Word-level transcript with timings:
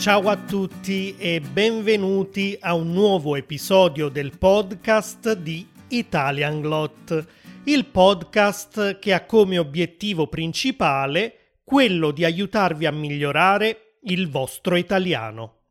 Ciao 0.00 0.30
a 0.30 0.36
tutti 0.38 1.14
e 1.18 1.42
benvenuti 1.42 2.56
a 2.58 2.72
un 2.72 2.90
nuovo 2.90 3.36
episodio 3.36 4.08
del 4.08 4.38
podcast 4.38 5.34
di 5.34 5.68
Italian 5.88 6.62
Glot, 6.62 7.26
il 7.64 7.84
podcast 7.84 8.98
che 8.98 9.12
ha 9.12 9.26
come 9.26 9.58
obiettivo 9.58 10.26
principale 10.26 11.58
quello 11.62 12.12
di 12.12 12.24
aiutarvi 12.24 12.86
a 12.86 12.90
migliorare 12.92 13.98
il 14.04 14.30
vostro 14.30 14.76
italiano. 14.76 15.64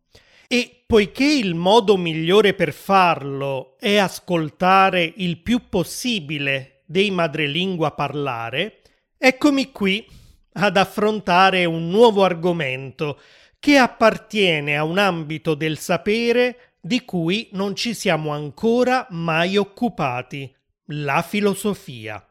E 0.47 0.83
poiché 0.85 1.25
il 1.25 1.55
modo 1.55 1.97
migliore 1.97 2.53
per 2.53 2.71
farlo 2.71 3.77
è 3.79 3.97
ascoltare 3.97 5.11
il 5.17 5.39
più 5.39 5.69
possibile 5.69 6.83
dei 6.85 7.09
madrelingua 7.09 7.93
parlare, 7.93 8.81
eccomi 9.17 9.71
qui 9.71 10.05
ad 10.53 10.77
affrontare 10.77 11.65
un 11.65 11.89
nuovo 11.89 12.23
argomento 12.23 13.17
che 13.59 13.77
appartiene 13.77 14.77
a 14.77 14.83
un 14.83 14.97
ambito 14.97 15.53
del 15.53 15.77
sapere 15.77 16.77
di 16.81 17.03
cui 17.03 17.49
non 17.51 17.75
ci 17.75 17.93
siamo 17.93 18.31
ancora 18.31 19.05
mai 19.09 19.57
occupati, 19.57 20.51
la 20.91 21.21
filosofia. 21.21 22.25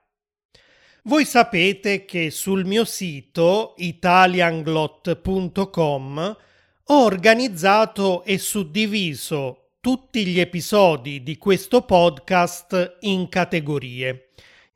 Voi 1.04 1.24
sapete 1.24 2.04
che 2.04 2.30
sul 2.30 2.64
mio 2.64 2.84
sito 2.84 3.74
italianglot.com 3.76 6.36
ho 6.90 7.04
organizzato 7.04 8.24
e 8.24 8.38
suddiviso 8.38 9.74
tutti 9.80 10.26
gli 10.26 10.40
episodi 10.40 11.22
di 11.22 11.36
questo 11.36 11.82
podcast 11.82 12.96
in 13.00 13.28
categorie 13.28 14.30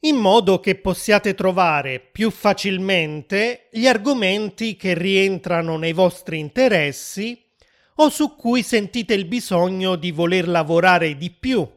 in 0.04 0.16
modo 0.16 0.58
che 0.58 0.74
possiate 0.74 1.34
trovare 1.34 2.00
più 2.00 2.30
facilmente 2.30 3.68
gli 3.70 3.86
argomenti 3.86 4.76
che 4.76 4.94
rientrano 4.94 5.76
nei 5.76 5.92
vostri 5.92 6.38
interessi 6.38 7.40
o 7.96 8.08
su 8.08 8.34
cui 8.34 8.62
sentite 8.62 9.14
il 9.14 9.26
bisogno 9.26 9.94
di 9.96 10.10
voler 10.10 10.48
lavorare 10.48 11.16
di 11.16 11.30
più, 11.30 11.68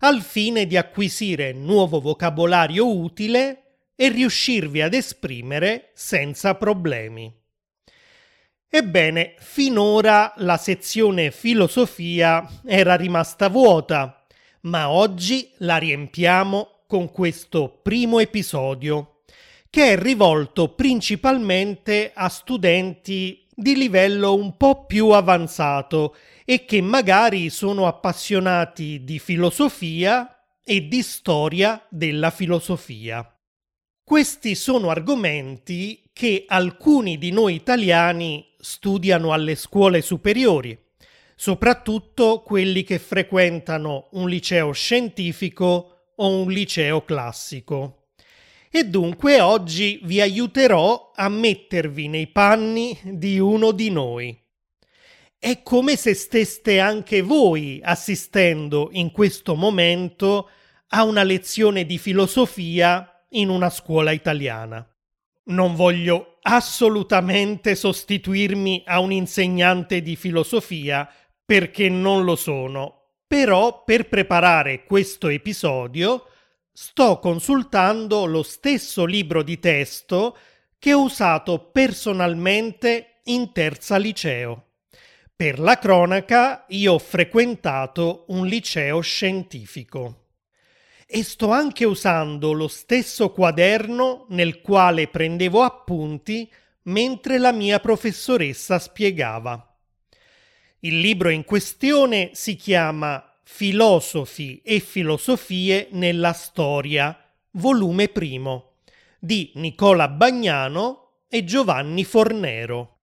al 0.00 0.20
fine 0.20 0.66
di 0.66 0.76
acquisire 0.76 1.52
nuovo 1.52 2.00
vocabolario 2.00 2.86
utile 2.94 3.62
e 3.96 4.08
riuscirvi 4.08 4.82
ad 4.82 4.92
esprimere 4.92 5.90
senza 5.94 6.56
problemi. 6.56 7.32
Ebbene, 8.68 9.36
finora 9.38 10.34
la 10.38 10.58
sezione 10.58 11.30
filosofia 11.30 12.46
era 12.66 12.96
rimasta 12.96 13.48
vuota, 13.48 14.26
ma 14.62 14.90
oggi 14.90 15.50
la 15.58 15.76
riempiamo 15.76 16.73
con 16.86 17.10
questo 17.10 17.80
primo 17.82 18.18
episodio, 18.18 19.22
che 19.70 19.92
è 19.92 19.98
rivolto 19.98 20.74
principalmente 20.74 22.12
a 22.14 22.28
studenti 22.28 23.46
di 23.54 23.76
livello 23.76 24.34
un 24.34 24.56
po' 24.56 24.84
più 24.84 25.10
avanzato 25.10 26.16
e 26.44 26.64
che 26.64 26.80
magari 26.80 27.50
sono 27.50 27.86
appassionati 27.86 29.04
di 29.04 29.18
filosofia 29.18 30.28
e 30.62 30.88
di 30.88 31.02
storia 31.02 31.84
della 31.88 32.30
filosofia. 32.30 33.28
Questi 34.02 34.54
sono 34.54 34.90
argomenti 34.90 36.02
che 36.12 36.44
alcuni 36.46 37.16
di 37.16 37.30
noi 37.30 37.54
italiani 37.54 38.46
studiano 38.58 39.32
alle 39.32 39.54
scuole 39.54 40.02
superiori, 40.02 40.78
soprattutto 41.34 42.42
quelli 42.42 42.84
che 42.84 42.98
frequentano 42.98 44.08
un 44.12 44.28
liceo 44.28 44.72
scientifico 44.72 45.93
o 46.16 46.28
un 46.28 46.50
liceo 46.50 47.04
classico. 47.04 48.08
E 48.70 48.84
dunque 48.84 49.40
oggi 49.40 50.00
vi 50.02 50.20
aiuterò 50.20 51.12
a 51.14 51.28
mettervi 51.28 52.08
nei 52.08 52.26
panni 52.26 52.98
di 53.04 53.38
uno 53.38 53.70
di 53.70 53.90
noi. 53.90 54.36
È 55.38 55.62
come 55.62 55.94
se 55.94 56.14
steste 56.14 56.80
anche 56.80 57.22
voi 57.22 57.80
assistendo 57.82 58.88
in 58.92 59.12
questo 59.12 59.54
momento 59.54 60.48
a 60.88 61.04
una 61.04 61.22
lezione 61.22 61.86
di 61.86 61.98
filosofia 61.98 63.24
in 63.30 63.48
una 63.48 63.70
scuola 63.70 64.10
italiana. 64.10 64.84
Non 65.44 65.74
voglio 65.74 66.38
assolutamente 66.42 67.74
sostituirmi 67.74 68.82
a 68.86 68.98
un 68.98 69.12
insegnante 69.12 70.02
di 70.02 70.16
filosofia 70.16 71.08
perché 71.44 71.88
non 71.88 72.24
lo 72.24 72.36
sono 72.36 73.03
però 73.34 73.82
per 73.82 74.06
preparare 74.06 74.84
questo 74.84 75.26
episodio 75.26 76.28
sto 76.72 77.18
consultando 77.18 78.26
lo 78.26 78.44
stesso 78.44 79.04
libro 79.04 79.42
di 79.42 79.58
testo 79.58 80.38
che 80.78 80.92
ho 80.92 81.02
usato 81.02 81.58
personalmente 81.72 83.22
in 83.24 83.50
terza 83.50 83.96
liceo. 83.96 84.74
Per 85.34 85.58
la 85.58 85.78
cronaca 85.78 86.64
io 86.68 86.92
ho 86.92 86.98
frequentato 87.00 88.26
un 88.28 88.46
liceo 88.46 89.00
scientifico 89.00 90.26
e 91.04 91.24
sto 91.24 91.50
anche 91.50 91.84
usando 91.84 92.52
lo 92.52 92.68
stesso 92.68 93.32
quaderno 93.32 94.26
nel 94.28 94.60
quale 94.60 95.08
prendevo 95.08 95.64
appunti 95.64 96.48
mentre 96.82 97.38
la 97.38 97.50
mia 97.50 97.80
professoressa 97.80 98.78
spiegava. 98.78 99.73
Il 100.84 101.00
libro 101.00 101.30
in 101.30 101.44
questione 101.44 102.32
si 102.34 102.56
chiama 102.56 103.38
Filosofi 103.42 104.60
e 104.62 104.80
filosofie 104.80 105.88
nella 105.92 106.34
storia, 106.34 107.18
volume 107.52 108.08
primo, 108.08 108.72
di 109.18 109.50
Nicola 109.54 110.08
Bagnano 110.08 111.22
e 111.30 111.42
Giovanni 111.44 112.04
Fornero. 112.04 112.98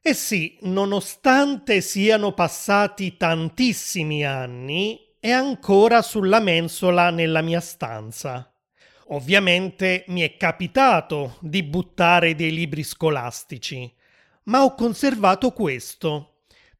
E 0.00 0.14
sì, 0.14 0.58
nonostante 0.62 1.80
siano 1.80 2.32
passati 2.32 3.16
tantissimi 3.16 4.26
anni, 4.26 5.14
è 5.20 5.30
ancora 5.30 6.02
sulla 6.02 6.40
mensola 6.40 7.10
nella 7.10 7.40
mia 7.40 7.60
stanza. 7.60 8.52
Ovviamente 9.10 10.06
mi 10.08 10.22
è 10.22 10.36
capitato 10.36 11.36
di 11.38 11.62
buttare 11.62 12.34
dei 12.34 12.50
libri 12.50 12.82
scolastici, 12.82 13.94
ma 14.46 14.64
ho 14.64 14.74
conservato 14.74 15.52
questo 15.52 16.32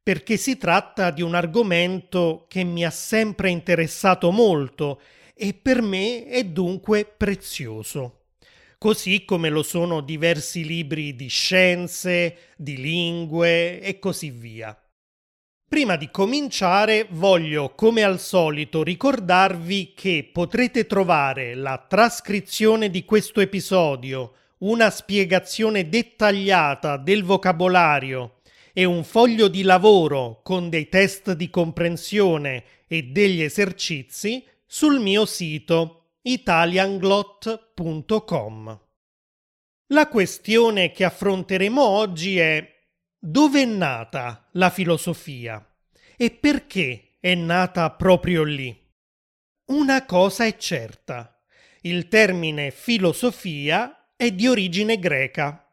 perché 0.06 0.36
si 0.36 0.56
tratta 0.56 1.10
di 1.10 1.20
un 1.20 1.34
argomento 1.34 2.44
che 2.48 2.62
mi 2.62 2.84
ha 2.84 2.90
sempre 2.90 3.50
interessato 3.50 4.30
molto 4.30 5.00
e 5.34 5.52
per 5.52 5.82
me 5.82 6.26
è 6.26 6.44
dunque 6.44 7.04
prezioso. 7.04 8.26
Così 8.78 9.24
come 9.24 9.48
lo 9.48 9.64
sono 9.64 10.00
diversi 10.02 10.64
libri 10.64 11.16
di 11.16 11.26
scienze, 11.26 12.52
di 12.56 12.76
lingue 12.76 13.80
e 13.80 13.98
così 13.98 14.30
via. 14.30 14.80
Prima 15.68 15.96
di 15.96 16.08
cominciare 16.12 17.08
voglio 17.10 17.70
come 17.74 18.04
al 18.04 18.20
solito 18.20 18.84
ricordarvi 18.84 19.92
che 19.92 20.30
potrete 20.32 20.86
trovare 20.86 21.56
la 21.56 21.84
trascrizione 21.84 22.90
di 22.90 23.04
questo 23.04 23.40
episodio, 23.40 24.34
una 24.58 24.88
spiegazione 24.88 25.88
dettagliata 25.88 26.96
del 26.96 27.24
vocabolario 27.24 28.35
e 28.78 28.84
un 28.84 29.04
foglio 29.04 29.48
di 29.48 29.62
lavoro 29.62 30.42
con 30.42 30.68
dei 30.68 30.90
test 30.90 31.32
di 31.32 31.48
comprensione 31.48 32.62
e 32.86 33.04
degli 33.04 33.40
esercizi 33.40 34.44
sul 34.66 35.00
mio 35.00 35.24
sito 35.24 36.16
italianglot.com. 36.20 38.80
La 39.86 40.08
questione 40.08 40.90
che 40.90 41.04
affronteremo 41.04 41.82
oggi 41.82 42.38
è 42.38 42.70
dove 43.18 43.62
è 43.62 43.64
nata 43.64 44.46
la 44.52 44.68
filosofia 44.68 45.66
e 46.14 46.30
perché 46.32 47.16
è 47.18 47.34
nata 47.34 47.90
proprio 47.92 48.42
lì. 48.42 48.78
Una 49.70 50.04
cosa 50.04 50.44
è 50.44 50.54
certa, 50.58 51.42
il 51.80 52.08
termine 52.08 52.70
filosofia 52.72 54.10
è 54.14 54.30
di 54.32 54.46
origine 54.46 54.98
greca 54.98 55.65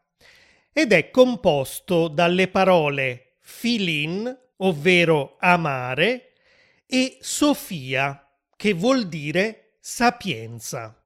ed 0.73 0.91
è 0.91 1.11
composto 1.11 2.07
dalle 2.07 2.47
parole 2.47 3.35
filin, 3.39 4.35
ovvero 4.57 5.37
amare, 5.39 6.33
e 6.85 7.17
sofia, 7.21 8.27
che 8.55 8.73
vuol 8.73 9.07
dire 9.07 9.75
sapienza. 9.79 10.99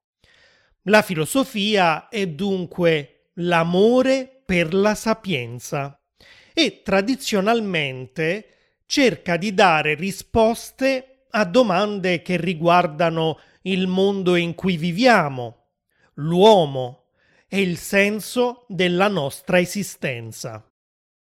La 0.84 1.02
filosofia 1.02 2.08
è 2.08 2.26
dunque 2.28 3.32
l'amore 3.36 4.42
per 4.46 4.74
la 4.74 4.96
sapienza 4.96 6.00
e 6.54 6.82
tradizionalmente 6.82 8.54
cerca 8.86 9.36
di 9.36 9.54
dare 9.54 9.96
risposte 9.96 11.26
a 11.32 11.44
domande 11.44 12.22
che 12.22 12.38
riguardano 12.38 13.40
il 13.64 13.88
mondo 13.88 14.36
in 14.36 14.56
cui 14.56 14.78
viviamo, 14.78 15.66
l'uomo, 16.16 17.07
e 17.48 17.62
il 17.62 17.78
senso 17.78 18.66
della 18.68 19.08
nostra 19.08 19.60
esistenza. 19.60 20.70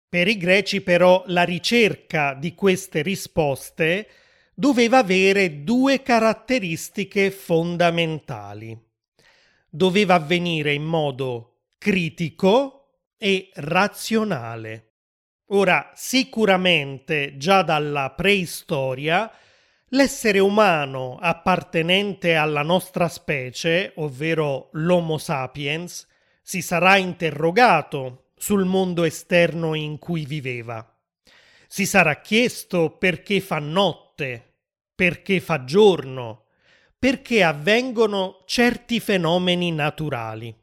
Per 0.09 0.26
i 0.26 0.37
greci 0.37 0.81
però 0.81 1.23
la 1.26 1.44
ricerca 1.44 2.35
di 2.35 2.55
queste 2.55 3.03
risposte 3.03 4.09
doveva 4.55 4.99
avere 4.99 5.62
due 5.62 6.03
caratteristiche 6.03 7.31
fondamentali. 7.31 8.76
Doveva 9.70 10.15
avvenire 10.15 10.73
in 10.73 10.85
modo 10.85 11.67
critico 11.79 13.03
e 13.17 13.50
razionale. 13.55 14.87
Ora, 15.50 15.93
sicuramente 15.94 17.37
già 17.37 17.62
dalla 17.62 18.11
preistoria 18.11 19.31
l'essere 19.91 20.38
umano 20.41 21.19
appartenente 21.21 22.35
alla 22.35 22.62
nostra 22.62 23.09
specie, 23.09 23.93
ovvero 23.97 24.71
l'Homo 24.73 25.19
sapiens, 25.19 26.07
si 26.49 26.62
sarà 26.62 26.97
interrogato 26.97 28.31
sul 28.35 28.65
mondo 28.65 29.05
esterno 29.05 29.75
in 29.75 29.99
cui 29.99 30.25
viveva. 30.25 30.99
Si 31.67 31.85
sarà 31.85 32.23
chiesto 32.23 32.97
perché 32.97 33.43
fa 33.43 33.59
notte, 33.59 34.55
perché 34.95 35.41
fa 35.41 35.65
giorno, 35.65 36.47
perché 36.99 37.43
avvengono 37.43 38.45
certi 38.47 38.99
fenomeni 38.99 39.73
naturali. 39.73 40.56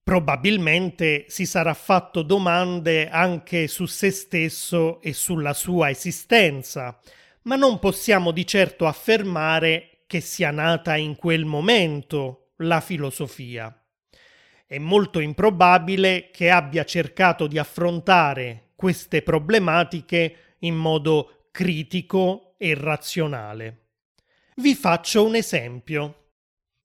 Probabilmente 0.00 1.24
si 1.26 1.44
sarà 1.44 1.74
fatto 1.74 2.22
domande 2.22 3.08
anche 3.08 3.66
su 3.66 3.86
se 3.86 4.12
stesso 4.12 5.00
e 5.00 5.12
sulla 5.12 5.54
sua 5.54 5.90
esistenza, 5.90 7.00
ma 7.42 7.56
non 7.56 7.80
possiamo 7.80 8.30
di 8.30 8.46
certo 8.46 8.86
affermare 8.86 10.04
che 10.06 10.20
sia 10.20 10.52
nata 10.52 10.94
in 10.94 11.16
quel 11.16 11.44
momento 11.46 12.52
la 12.58 12.80
filosofia. 12.80 13.74
È 14.70 14.78
molto 14.78 15.18
improbabile 15.18 16.30
che 16.30 16.48
abbia 16.48 16.84
cercato 16.84 17.48
di 17.48 17.58
affrontare 17.58 18.68
queste 18.76 19.20
problematiche 19.20 20.54
in 20.60 20.76
modo 20.76 21.48
critico 21.50 22.54
e 22.56 22.76
razionale. 22.76 23.88
Vi 24.54 24.76
faccio 24.76 25.24
un 25.24 25.34
esempio. 25.34 26.34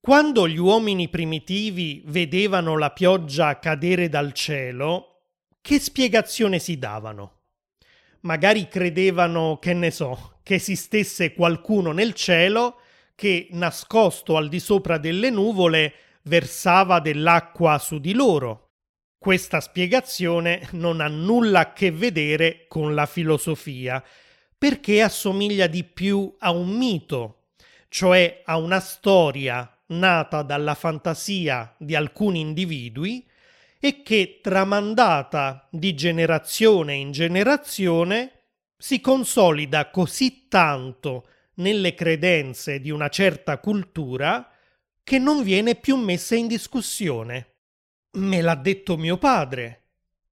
Quando 0.00 0.48
gli 0.48 0.58
uomini 0.58 1.08
primitivi 1.08 2.02
vedevano 2.06 2.76
la 2.76 2.90
pioggia 2.90 3.56
cadere 3.60 4.08
dal 4.08 4.32
cielo, 4.32 5.20
che 5.60 5.78
spiegazione 5.78 6.58
si 6.58 6.80
davano? 6.80 7.42
Magari 8.22 8.66
credevano, 8.66 9.60
che 9.60 9.74
ne 9.74 9.92
so, 9.92 10.38
che 10.42 10.54
esistesse 10.54 11.34
qualcuno 11.34 11.92
nel 11.92 12.14
cielo 12.14 12.80
che, 13.14 13.46
nascosto 13.52 14.36
al 14.36 14.48
di 14.48 14.58
sopra 14.58 14.98
delle 14.98 15.30
nuvole, 15.30 15.94
versava 16.26 17.00
dell'acqua 17.00 17.78
su 17.78 17.98
di 17.98 18.12
loro. 18.12 18.70
Questa 19.18 19.60
spiegazione 19.60 20.68
non 20.72 21.00
ha 21.00 21.08
nulla 21.08 21.60
a 21.60 21.72
che 21.72 21.90
vedere 21.90 22.66
con 22.68 22.94
la 22.94 23.06
filosofia, 23.06 24.02
perché 24.56 25.02
assomiglia 25.02 25.66
di 25.66 25.84
più 25.84 26.34
a 26.38 26.50
un 26.50 26.68
mito, 26.68 27.48
cioè 27.88 28.42
a 28.44 28.56
una 28.56 28.80
storia 28.80 29.70
nata 29.88 30.42
dalla 30.42 30.74
fantasia 30.74 31.74
di 31.78 31.94
alcuni 31.94 32.40
individui 32.40 33.26
e 33.78 34.02
che, 34.02 34.40
tramandata 34.42 35.68
di 35.70 35.94
generazione 35.94 36.94
in 36.94 37.12
generazione, 37.12 38.32
si 38.76 39.00
consolida 39.00 39.90
così 39.90 40.48
tanto 40.48 41.28
nelle 41.54 41.94
credenze 41.94 42.80
di 42.80 42.90
una 42.90 43.08
certa 43.08 43.58
cultura 43.58 44.50
che 45.06 45.20
non 45.20 45.44
viene 45.44 45.76
più 45.76 45.94
messa 45.94 46.34
in 46.34 46.48
discussione. 46.48 47.58
Me 48.14 48.40
l'ha 48.40 48.56
detto 48.56 48.96
mio 48.96 49.18
padre, 49.18 49.84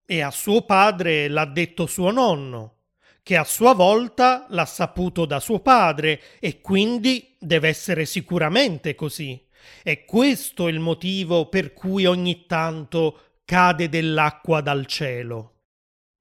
e 0.04 0.20
a 0.20 0.32
suo 0.32 0.64
padre 0.64 1.28
l'ha 1.28 1.44
detto 1.44 1.86
suo 1.86 2.10
nonno, 2.10 2.78
che 3.22 3.36
a 3.36 3.44
sua 3.44 3.72
volta 3.72 4.46
l'ha 4.48 4.64
saputo 4.64 5.26
da 5.26 5.38
suo 5.38 5.60
padre, 5.60 6.20
e 6.40 6.60
quindi 6.60 7.36
deve 7.38 7.68
essere 7.68 8.04
sicuramente 8.04 8.96
così. 8.96 9.40
È 9.80 10.04
questo 10.04 10.66
il 10.66 10.80
motivo 10.80 11.48
per 11.48 11.72
cui 11.72 12.04
ogni 12.04 12.44
tanto 12.46 13.42
cade 13.44 13.88
dell'acqua 13.88 14.60
dal 14.60 14.86
cielo. 14.86 15.52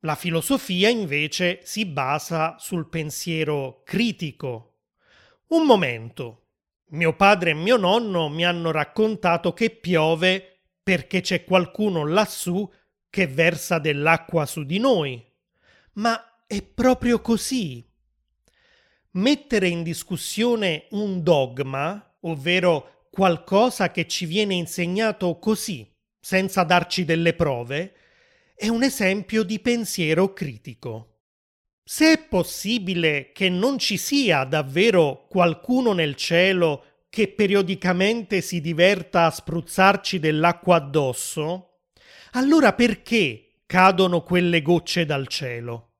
La 0.01 0.13
filosofia 0.13 0.89
invece 0.89 1.61
si 1.63 1.87
basa 1.87 2.57
sul 2.59 2.87
pensiero 2.87 3.81
critico. 3.83 4.75
Un 5.47 5.65
momento. 5.65 6.42
Mio 6.93 7.15
padre 7.15 7.51
e 7.51 7.53
mio 7.55 7.75
nonno 7.77 8.29
mi 8.29 8.45
hanno 8.45 8.69
raccontato 8.69 9.51
che 9.53 9.71
piove 9.71 10.61
perché 10.83 11.21
c'è 11.21 11.43
qualcuno 11.43 12.05
lassù 12.05 12.69
che 13.09 13.25
versa 13.25 13.79
dell'acqua 13.79 14.45
su 14.45 14.63
di 14.63 14.77
noi. 14.77 15.23
Ma 15.93 16.45
è 16.45 16.61
proprio 16.61 17.19
così. 17.19 17.83
Mettere 19.11 19.67
in 19.69 19.81
discussione 19.81 20.85
un 20.91 21.23
dogma, 21.23 22.15
ovvero 22.21 23.07
qualcosa 23.09 23.89
che 23.89 24.07
ci 24.07 24.27
viene 24.27 24.53
insegnato 24.53 25.39
così, 25.39 25.91
senza 26.19 26.63
darci 26.63 27.05
delle 27.05 27.33
prove, 27.33 27.95
è 28.55 28.67
un 28.67 28.83
esempio 28.83 29.41
di 29.41 29.59
pensiero 29.59 30.31
critico. 30.33 31.12
Se 31.85 32.13
è 32.13 32.17
possibile 32.17 33.33
che 33.33 33.49
non 33.49 33.77
ci 33.77 33.97
sia 33.97 34.45
davvero 34.45 35.25
qualcuno 35.27 35.91
nel 35.91 36.15
cielo 36.15 36.85
che 37.09 37.27
periodicamente 37.27 38.39
si 38.39 38.61
diverta 38.61 39.25
a 39.25 39.31
spruzzarci 39.31 40.17
dell'acqua 40.17 40.77
addosso, 40.77 41.81
allora 42.31 42.73
perché 42.73 43.63
cadono 43.65 44.23
quelle 44.23 44.61
gocce 44.61 45.05
dal 45.05 45.27
cielo? 45.27 45.95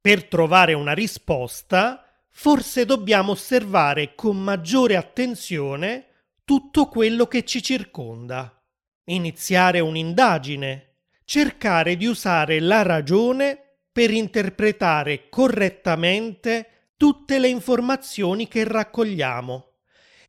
Per 0.00 0.24
trovare 0.24 0.72
una 0.72 0.94
risposta, 0.94 2.04
forse 2.28 2.84
dobbiamo 2.84 3.32
osservare 3.32 4.16
con 4.16 4.36
maggiore 4.36 4.96
attenzione 4.96 6.06
tutto 6.44 6.88
quello 6.88 7.26
che 7.26 7.44
ci 7.44 7.62
circonda, 7.62 8.62
iniziare 9.04 9.78
un'indagine, 9.78 10.94
cercare 11.24 11.96
di 11.96 12.06
usare 12.06 12.58
la 12.58 12.82
ragione 12.82 13.67
per 13.98 14.12
interpretare 14.12 15.28
correttamente 15.28 16.92
tutte 16.96 17.40
le 17.40 17.48
informazioni 17.48 18.46
che 18.46 18.62
raccogliamo 18.62 19.72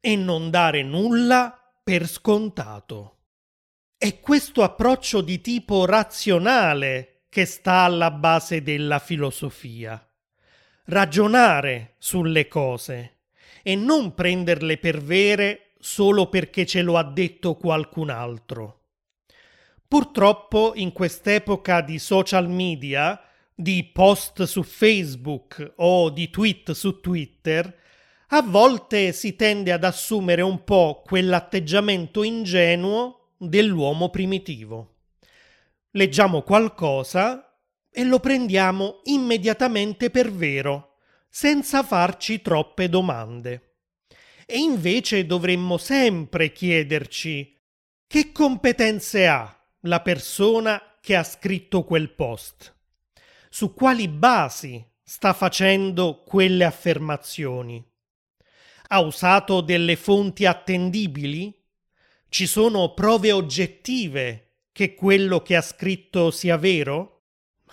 e 0.01 0.15
non 0.15 0.49
dare 0.49 0.81
nulla 0.81 1.71
per 1.83 2.07
scontato. 2.07 3.17
È 3.95 4.19
questo 4.21 4.63
approccio 4.63 5.21
di 5.21 5.39
tipo 5.39 5.85
razionale 5.85 7.25
che 7.29 7.45
sta 7.45 7.81
alla 7.81 8.09
base 8.09 8.63
della 8.63 8.97
filosofia. 8.97 10.03
Ragionare 10.85 11.93
sulle 11.99 12.47
cose 12.47 13.19
e 13.61 13.75
non 13.75 14.15
prenderle 14.15 14.79
per 14.79 14.99
vere 14.99 15.73
solo 15.77 16.27
perché 16.27 16.65
ce 16.65 16.81
lo 16.81 16.97
ha 16.97 17.03
detto 17.03 17.53
qualcun 17.53 18.09
altro. 18.09 18.85
Purtroppo 19.87 20.71
in 20.73 20.91
quest'epoca 20.91 21.81
di 21.81 21.99
social 21.99 22.49
media, 22.49 23.23
di 23.59 23.89
post 23.91 24.43
su 24.43 24.63
Facebook 24.63 25.73
o 25.75 26.09
di 26.11 26.29
tweet 26.29 26.71
su 26.71 27.01
Twitter, 27.01 27.77
a 28.29 28.41
volte 28.41 29.11
si 29.11 29.35
tende 29.35 29.73
ad 29.73 29.83
assumere 29.83 30.41
un 30.41 30.63
po' 30.63 31.03
quell'atteggiamento 31.05 32.23
ingenuo 32.23 33.33
dell'uomo 33.37 34.09
primitivo. 34.09 34.99
Leggiamo 35.91 36.41
qualcosa 36.41 37.59
e 37.91 38.05
lo 38.05 38.21
prendiamo 38.21 39.01
immediatamente 39.03 40.09
per 40.09 40.31
vero, 40.31 40.99
senza 41.27 41.83
farci 41.83 42.41
troppe 42.41 42.87
domande. 42.87 43.79
E 44.45 44.57
invece 44.57 45.25
dovremmo 45.25 45.77
sempre 45.77 46.53
chiederci 46.53 47.57
che 48.07 48.31
competenze 48.31 49.27
ha 49.27 49.53
la 49.81 49.99
persona 49.99 50.97
che 51.01 51.17
ha 51.17 51.23
scritto 51.23 51.83
quel 51.83 52.09
post? 52.09 52.77
Su 53.51 53.73
quali 53.73 54.07
basi 54.07 54.85
sta 55.03 55.33
facendo 55.33 56.21
quelle 56.23 56.65
affermazioni? 56.65 57.83
Ha 58.89 58.99
usato 58.99 59.61
delle 59.61 59.95
fonti 59.95 60.45
attendibili? 60.45 61.51
Ci 62.29 62.45
sono 62.45 62.93
prove 62.93 63.31
oggettive 63.31 64.57
che 64.71 64.93
quello 64.93 65.41
che 65.41 65.55
ha 65.55 65.61
scritto 65.61 66.29
sia 66.29 66.57
vero? 66.57 67.23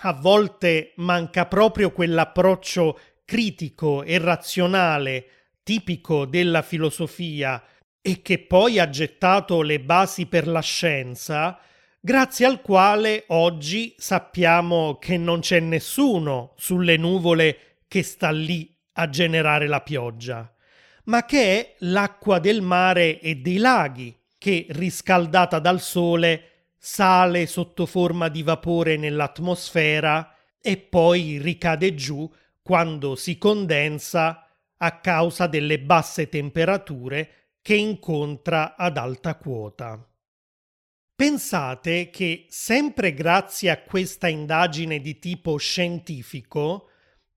A 0.01 0.15
volte 0.15 0.95
manca 0.97 1.45
proprio 1.45 1.93
quell'approccio 1.93 2.99
critico 3.27 4.03
e 4.03 4.17
razionale 4.17 5.27
tipico 5.63 6.25
della 6.25 6.63
filosofia 6.63 7.63
e 8.01 8.23
che 8.23 8.39
poi 8.39 8.79
ha 8.79 8.89
gettato 8.89 9.61
le 9.61 9.81
basi 9.81 10.25
per 10.25 10.49
la 10.49 10.61
scienza, 10.61 11.59
grazie 12.07 12.47
al 12.47 12.63
quale 12.63 13.25
oggi 13.31 13.93
sappiamo 13.99 14.97
che 15.01 15.17
non 15.17 15.41
c'è 15.41 15.59
nessuno 15.59 16.53
sulle 16.57 16.97
nuvole 16.97 17.81
che 17.89 18.05
sta 18.05 18.31
lì 18.31 18.73
a 18.93 19.09
generare 19.09 19.67
la 19.67 19.81
pioggia, 19.81 20.55
ma 21.07 21.25
che 21.25 21.59
è 21.59 21.75
l'acqua 21.79 22.39
del 22.39 22.63
mare 22.63 23.19
e 23.19 23.35
dei 23.35 23.57
laghi 23.57 24.17
che, 24.39 24.67
riscaldata 24.69 25.59
dal 25.59 25.81
sole, 25.81 26.75
sale 26.79 27.47
sotto 27.47 27.87
forma 27.87 28.29
di 28.29 28.45
vapore 28.45 28.97
nell'atmosfera 28.97 30.33
e 30.61 30.77
poi 30.77 31.39
ricade 31.39 31.97
giù 31.97 32.33
quando 32.63 33.17
si 33.17 33.37
condensa 33.37 34.47
a 34.77 35.01
causa 35.01 35.49
delle 35.49 35.81
basse 35.81 36.29
temperature 36.29 37.57
che 37.61 37.75
incontra 37.75 38.77
ad 38.77 38.97
alta 38.97 39.35
quota. 39.35 40.07
Pensate 41.17 42.11
che 42.11 42.45
sempre 42.51 43.15
grazie 43.15 43.71
a 43.71 43.81
questa 43.81 44.29
indagine 44.29 45.01
di 45.01 45.19
tipo 45.19 45.57
scientifico, 45.57 46.91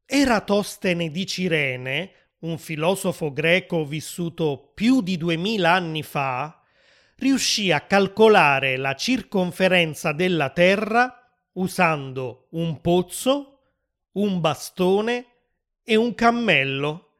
Eratostene 0.05 1.09
di 1.09 1.25
Cirene, 1.25 2.11
un 2.39 2.57
filosofo 2.57 3.31
greco 3.31 3.85
vissuto 3.85 4.71
più 4.73 5.01
di 5.01 5.15
duemila 5.15 5.71
anni 5.71 6.03
fa, 6.03 6.61
riuscì 7.19 7.71
a 7.71 7.79
calcolare 7.79 8.75
la 8.75 8.95
circonferenza 8.95 10.11
della 10.11 10.49
Terra 10.49 11.31
usando 11.53 12.47
un 12.51 12.81
pozzo, 12.81 13.61
un 14.13 14.41
bastone 14.41 15.25
e 15.85 15.95
un 15.95 16.13
cammello, 16.15 17.11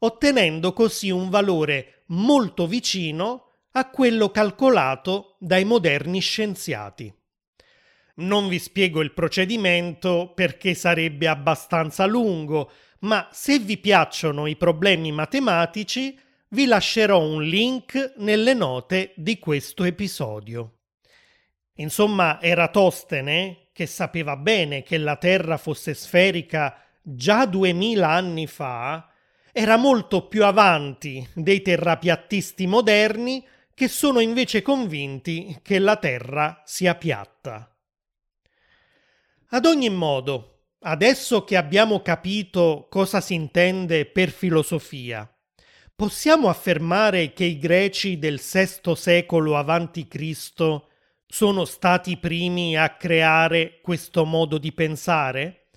ottenendo 0.00 0.72
così 0.72 1.10
un 1.10 1.30
valore 1.30 2.02
molto 2.06 2.66
vicino 2.66 3.50
a 3.72 3.88
quello 3.88 4.30
calcolato 4.32 5.27
dai 5.38 5.64
moderni 5.64 6.20
scienziati. 6.20 7.14
Non 8.16 8.48
vi 8.48 8.58
spiego 8.58 9.00
il 9.00 9.12
procedimento 9.12 10.32
perché 10.34 10.74
sarebbe 10.74 11.28
abbastanza 11.28 12.04
lungo, 12.04 12.72
ma 13.00 13.28
se 13.30 13.60
vi 13.60 13.78
piacciono 13.78 14.48
i 14.48 14.56
problemi 14.56 15.12
matematici 15.12 16.18
vi 16.48 16.66
lascerò 16.66 17.20
un 17.20 17.42
link 17.44 18.14
nelle 18.16 18.54
note 18.54 19.12
di 19.14 19.38
questo 19.38 19.84
episodio. 19.84 20.78
Insomma, 21.74 22.40
Eratostene, 22.42 23.68
che 23.72 23.86
sapeva 23.86 24.36
bene 24.36 24.82
che 24.82 24.98
la 24.98 25.14
Terra 25.16 25.56
fosse 25.56 25.94
sferica 25.94 26.82
già 27.00 27.46
duemila 27.46 28.08
anni 28.08 28.48
fa, 28.48 29.08
era 29.52 29.76
molto 29.76 30.26
più 30.26 30.44
avanti 30.44 31.26
dei 31.34 31.62
terrapiattisti 31.62 32.66
moderni 32.66 33.46
che 33.78 33.86
sono 33.86 34.18
invece 34.18 34.60
convinti 34.60 35.56
che 35.62 35.78
la 35.78 35.94
Terra 35.94 36.62
sia 36.64 36.96
piatta. 36.96 37.72
Ad 39.50 39.66
ogni 39.66 39.88
modo, 39.88 40.70
adesso 40.80 41.44
che 41.44 41.56
abbiamo 41.56 42.02
capito 42.02 42.88
cosa 42.90 43.20
si 43.20 43.34
intende 43.34 44.06
per 44.06 44.30
filosofia, 44.30 45.32
possiamo 45.94 46.48
affermare 46.48 47.32
che 47.32 47.44
i 47.44 47.56
greci 47.56 48.18
del 48.18 48.40
VI 48.40 48.96
secolo 48.96 49.56
a.C. 49.56 50.32
sono 51.24 51.64
stati 51.64 52.10
i 52.10 52.18
primi 52.18 52.76
a 52.76 52.96
creare 52.96 53.78
questo 53.80 54.24
modo 54.24 54.58
di 54.58 54.72
pensare? 54.72 55.68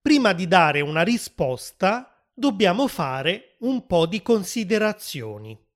Prima 0.00 0.32
di 0.32 0.48
dare 0.48 0.80
una 0.80 1.02
risposta, 1.02 2.24
dobbiamo 2.32 2.88
fare 2.88 3.56
un 3.58 3.86
po' 3.86 4.06
di 4.06 4.22
considerazioni 4.22 5.68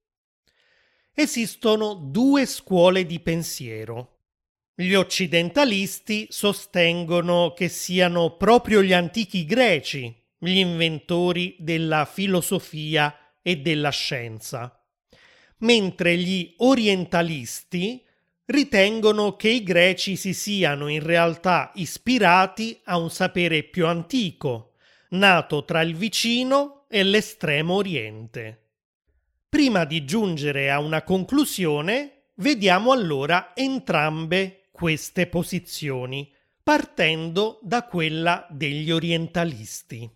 esistono 1.14 1.94
due 1.94 2.44
scuole 2.44 3.06
di 3.06 3.20
pensiero. 3.20 4.18
Gli 4.74 4.94
occidentalisti 4.94 6.26
sostengono 6.30 7.54
che 7.56 7.68
siano 7.68 8.36
proprio 8.36 8.82
gli 8.82 8.92
antichi 8.92 9.44
greci 9.44 10.22
gli 10.44 10.58
inventori 10.58 11.56
della 11.58 12.04
filosofia 12.04 13.16
e 13.40 13.58
della 13.58 13.90
scienza, 13.90 14.78
mentre 15.58 16.16
gli 16.16 16.54
orientalisti 16.58 18.02
ritengono 18.46 19.36
che 19.36 19.48
i 19.48 19.62
greci 19.62 20.16
si 20.16 20.34
siano 20.34 20.88
in 20.88 21.02
realtà 21.02 21.72
ispirati 21.76 22.78
a 22.84 22.98
un 22.98 23.10
sapere 23.10 23.62
più 23.62 23.86
antico, 23.86 24.74
nato 25.10 25.64
tra 25.64 25.80
il 25.80 25.94
vicino 25.94 26.84
e 26.88 27.02
l'estremo 27.02 27.74
oriente. 27.74 28.63
Prima 29.54 29.84
di 29.84 30.04
giungere 30.04 30.68
a 30.68 30.80
una 30.80 31.04
conclusione, 31.04 32.30
vediamo 32.38 32.90
allora 32.90 33.52
entrambe 33.54 34.62
queste 34.72 35.28
posizioni, 35.28 36.28
partendo 36.60 37.60
da 37.62 37.84
quella 37.84 38.48
degli 38.50 38.90
orientalisti. 38.90 40.10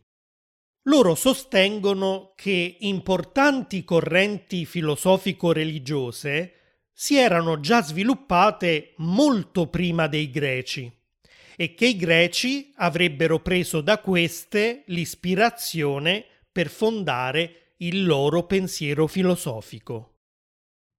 Loro 0.89 1.15
sostengono 1.15 2.33
che 2.35 2.79
importanti 2.81 3.85
correnti 3.85 4.67
filosofico-religiose 4.67 6.55
si 6.93 7.17
erano 7.17 7.61
già 7.61 7.81
sviluppate 7.81 8.95
molto 8.97 9.69
prima 9.69 10.09
dei 10.09 10.33
greci 10.33 10.93
e 11.55 11.75
che 11.75 11.87
i 11.87 11.95
greci 11.95 12.73
avrebbero 12.75 13.39
preso 13.39 13.83
da 13.83 13.99
queste 13.99 14.83
l'ispirazione 14.87 16.25
per 16.51 16.69
fondare 16.69 17.68
il 17.79 18.05
loro 18.05 18.45
pensiero 18.45 19.07
filosofico. 19.07 20.17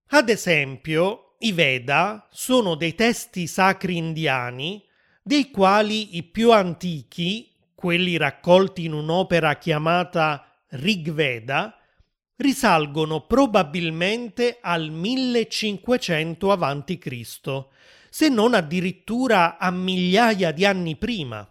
Ad 0.08 0.28
esempio, 0.28 1.36
i 1.40 1.52
Veda 1.52 2.28
sono 2.30 2.74
dei 2.74 2.94
testi 2.94 3.46
sacri 3.46 3.96
indiani 3.96 4.84
dei 5.22 5.50
quali 5.50 6.16
i 6.16 6.22
più 6.22 6.52
antichi, 6.52 7.50
quelli 7.74 8.16
raccolti 8.16 8.84
in 8.84 8.92
un'opera 8.92 9.56
chiamata 9.56 10.64
Rig 10.70 11.12
Veda, 11.12 11.76
risalgono 12.36 13.26
probabilmente 13.26 14.58
al 14.60 14.90
1500 14.90 16.52
a.C., 16.52 17.64
se 18.08 18.28
non 18.28 18.54
addirittura 18.54 19.58
a 19.58 19.70
migliaia 19.70 20.50
di 20.50 20.64
anni 20.64 20.96
prima. 20.96 21.46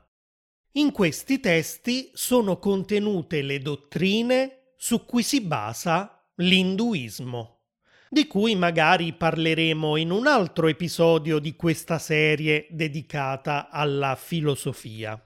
In 0.74 0.92
questi 0.92 1.40
testi 1.40 2.12
sono 2.14 2.58
contenute 2.58 3.42
le 3.42 3.60
dottrine 3.60 4.59
su 4.82 5.04
cui 5.04 5.24
si 5.24 5.42
basa 5.42 6.26
l'induismo, 6.36 7.64
di 8.10 8.28
cui 8.28 8.56
magari 8.56 9.12
parleremo 9.12 9.98
in 9.98 10.10
un 10.10 10.26
altro 10.26 10.68
episodio 10.70 11.40
di 11.40 11.54
questa 11.58 12.00
serie 12.00 12.66
dedicata 12.70 13.70
alla 13.70 14.16
filosofia. 14.16 15.22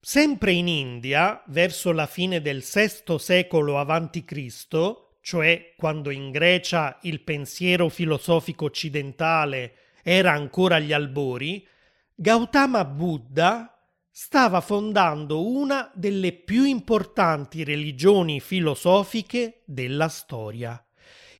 Sempre 0.00 0.50
in 0.50 0.66
India, 0.66 1.40
verso 1.46 1.92
la 1.92 2.06
fine 2.06 2.42
del 2.42 2.64
VI 2.64 3.16
secolo 3.16 3.78
a.C., 3.78 4.46
cioè 5.20 5.74
quando 5.76 6.10
in 6.10 6.32
Grecia 6.32 6.98
il 7.02 7.20
pensiero 7.20 7.88
filosofico 7.88 8.64
occidentale 8.64 9.74
era 10.02 10.32
ancora 10.32 10.76
agli 10.76 10.92
albori, 10.92 11.64
Gautama 12.12 12.84
Buddha 12.84 13.73
stava 14.16 14.60
fondando 14.60 15.44
una 15.44 15.90
delle 15.92 16.30
più 16.32 16.62
importanti 16.62 17.64
religioni 17.64 18.38
filosofiche 18.38 19.62
della 19.64 20.06
storia 20.06 20.80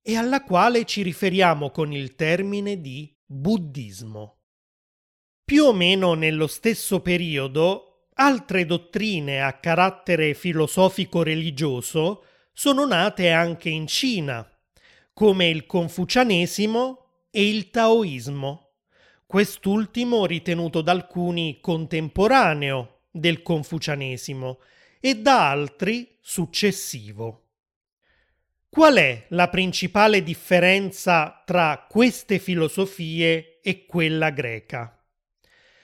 e 0.02 0.16
alla 0.16 0.43
quale 0.43 0.85
ci 0.85 1.02
riferiamo 1.02 1.71
con 1.71 1.93
il 1.93 2.16
termine 2.16 2.81
di 2.81 3.16
buddismo. 3.25 4.40
Più 5.45 5.66
o 5.66 5.73
meno 5.73 6.14
nello 6.14 6.49
stesso 6.49 7.00
periodo, 7.00 8.09
altre 8.14 8.66
dottrine 8.66 9.40
a 9.40 9.52
carattere 9.52 10.35
filosofico-religioso 10.35 12.25
sono 12.52 12.85
nate 12.87 13.31
anche 13.31 13.69
in 13.69 13.87
Cina, 13.87 14.45
come 15.12 15.47
il 15.49 15.64
confucianesimo 15.66 17.07
e 17.31 17.49
il 17.49 17.71
taoismo 17.71 18.63
quest'ultimo 19.26 20.26
ritenuto 20.26 20.81
da 20.81 20.93
alcuni 20.93 21.59
contemporaneo 21.61 23.00
del 23.11 23.43
confucianesimo 23.43 24.59
e 25.00 25.16
da 25.16 25.50
altri 25.50 26.16
successivo. 26.21 27.40
Qual 28.69 28.97
è 28.97 29.26
la 29.28 29.49
principale 29.49 30.23
differenza 30.23 31.43
tra 31.45 31.87
queste 31.88 32.38
filosofie 32.38 33.61
e 33.62 33.87
quella 33.87 34.31
greca? 34.31 35.00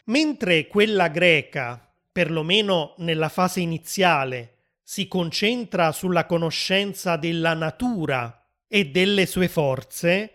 Mentre 0.06 0.66
quella 0.66 1.08
greca, 1.08 1.88
perlomeno 2.10 2.94
nella 2.98 3.28
fase 3.28 3.60
iniziale, 3.60 4.56
si 4.82 5.06
concentra 5.06 5.92
sulla 5.92 6.26
conoscenza 6.26 7.16
della 7.16 7.54
natura 7.54 8.44
e 8.66 8.86
delle 8.86 9.26
sue 9.26 9.46
forze, 9.46 10.32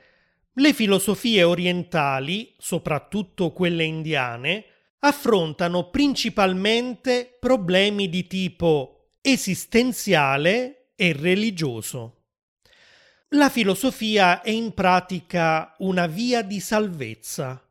le 0.55 0.73
filosofie 0.73 1.43
orientali, 1.43 2.53
soprattutto 2.57 3.51
quelle 3.51 3.83
indiane, 3.83 4.65
affrontano 4.99 5.89
principalmente 5.89 7.37
problemi 7.39 8.09
di 8.09 8.25
tipo 8.27 9.11
esistenziale 9.21 10.91
e 10.95 11.13
religioso. 11.13 12.11
La 13.29 13.49
filosofia 13.49 14.41
è 14.41 14.49
in 14.49 14.73
pratica 14.73 15.75
una 15.79 16.07
via 16.07 16.41
di 16.41 16.59
salvezza 16.59 17.61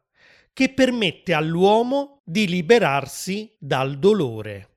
che 0.53 0.69
permette 0.69 1.33
all'uomo 1.33 2.21
di 2.25 2.47
liberarsi 2.47 3.57
dal 3.59 3.99
dolore. 3.99 4.69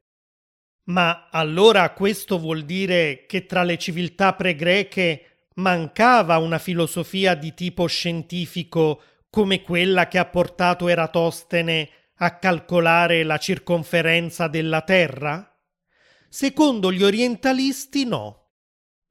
Ma 0.86 1.28
allora 1.30 1.92
questo 1.92 2.40
vuol 2.40 2.64
dire 2.64 3.26
che 3.28 3.46
tra 3.46 3.64
le 3.64 3.78
civiltà 3.78 4.34
pregreche 4.34 5.37
mancava 5.58 6.38
una 6.38 6.58
filosofia 6.58 7.36
di 7.36 7.54
tipo 7.54 7.86
scientifico 7.88 9.02
come 9.30 9.62
quella 9.62 10.08
che 10.08 10.18
ha 10.18 10.26
portato 10.26 10.88
Eratostene 10.88 11.90
a 12.16 12.38
calcolare 12.38 13.24
la 13.24 13.38
circonferenza 13.38 14.48
della 14.48 14.82
Terra? 14.82 15.56
Secondo 16.30 16.92
gli 16.92 17.04
orientalisti 17.04 18.06
no. 18.06 18.46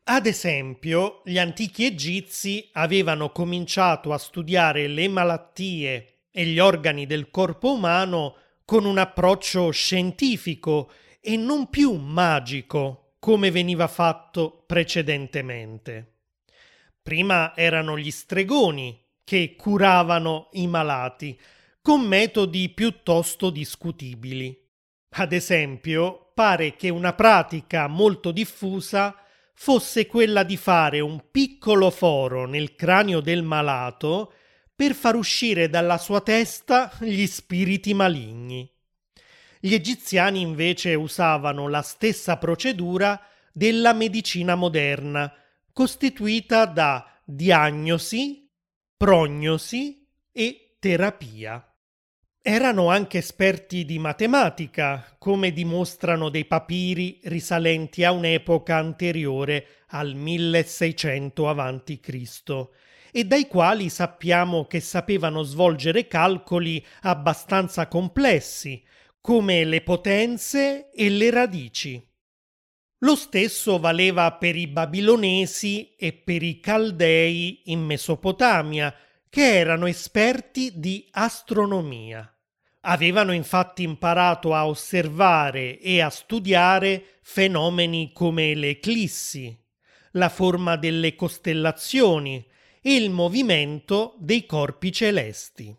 Ad 0.09 0.27
esempio, 0.27 1.23
gli 1.25 1.39
antichi 1.39 1.85
egizi 1.85 2.69
avevano 2.73 3.31
cominciato 3.31 4.13
a 4.13 4.19
studiare 4.19 4.87
le 4.87 5.09
malattie 5.09 6.27
e 6.31 6.45
gli 6.45 6.59
organi 6.59 7.07
del 7.07 7.31
corpo 7.31 7.73
umano 7.73 8.37
con 8.65 8.85
un 8.85 8.99
approccio 8.99 9.71
scientifico 9.71 10.91
e 11.21 11.37
non 11.37 11.69
più 11.71 11.95
magico 11.95 13.15
come 13.19 13.51
veniva 13.51 13.89
fatto 13.89 14.63
precedentemente. 14.67 16.16
Prima 17.07 17.55
erano 17.55 17.97
gli 17.97 18.11
stregoni 18.11 19.01
che 19.23 19.55
curavano 19.57 20.49
i 20.55 20.67
malati 20.67 21.39
con 21.81 22.01
metodi 22.01 22.69
piuttosto 22.71 23.51
discutibili. 23.51 24.61
Ad 25.11 25.33
esempio, 25.33 26.33
pare 26.35 26.75
che 26.75 26.89
una 26.89 27.13
pratica 27.13 27.87
molto 27.87 28.33
diffusa 28.33 29.15
fosse 29.55 30.09
quella 30.09 30.43
di 30.43 30.57
fare 30.57 30.99
un 30.99 31.31
piccolo 31.31 31.91
foro 31.91 32.45
nel 32.45 32.75
cranio 32.75 33.21
del 33.21 33.45
malato 33.45 34.33
per 34.75 34.93
far 34.93 35.15
uscire 35.15 35.69
dalla 35.69 35.99
sua 35.99 36.21
testa 36.21 36.91
gli 36.99 37.27
spiriti 37.27 37.95
maligni. 37.95 38.69
Gli 39.61 39.75
egiziani 39.75 40.41
invece 40.41 40.95
usavano 40.95 41.69
la 41.69 41.83
stessa 41.83 42.37
procedura 42.37 43.25
della 43.53 43.93
medicina 43.93 44.57
moderna, 44.57 45.33
costituita 45.77 46.65
da 46.65 47.07
diagnosi, 47.23 48.51
prognosi 48.97 50.09
e 50.33 50.79
terapia. 50.79 51.71
Erano 52.41 52.89
anche 52.89 53.19
esperti 53.19 53.85
di 53.85 53.99
matematica, 53.99 55.17
come 55.19 55.53
dimostrano 55.53 56.31
dei 56.31 56.47
papiri 56.47 57.21
risalenti 57.25 58.05
a 58.05 58.13
un'epoca 58.13 58.75
anteriore 58.75 59.67
al 59.89 60.15
1600 60.15 61.47
a.C 61.47 62.69
e 63.13 63.25
dai 63.25 63.47
quali 63.47 63.91
sappiamo 63.91 64.65
che 64.65 64.81
sapevano 64.81 65.43
svolgere 65.43 66.09
calcoli 66.09 66.83
abbastanza 67.03 67.87
complessi, 67.87 68.83
come 69.21 69.63
le 69.65 69.83
potenze 69.83 70.91
e 70.91 71.11
le 71.11 71.29
radici. 71.29 72.06
Lo 73.01 73.15
stesso 73.15 73.79
valeva 73.79 74.33
per 74.33 74.57
i 74.57 74.67
babilonesi 74.67 75.95
e 75.97 76.13
per 76.15 76.43
i 76.43 76.61
caldei 76.61 77.63
in 77.67 77.81
Mesopotamia, 77.81 78.95
che 79.29 79.59
erano 79.59 79.87
esperti 79.87 80.79
di 80.79 81.07
astronomia. 81.11 82.31
Avevano 82.81 83.33
infatti 83.33 83.83
imparato 83.83 84.55
a 84.55 84.67
osservare 84.67 85.79
e 85.79 86.01
a 86.01 86.09
studiare 86.09 87.19
fenomeni 87.21 88.13
come 88.15 88.55
le 88.55 88.71
eclissi, 88.71 89.55
la 90.13 90.31
forma 90.31 90.77
delle 90.77 91.15
costellazioni, 91.15 92.47
e 92.81 92.95
il 92.95 93.11
movimento 93.11 94.15
dei 94.19 94.47
corpi 94.47 94.93
celesti. 94.93 95.77